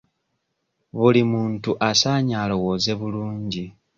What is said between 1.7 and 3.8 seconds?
asaanye alowooze bulungi.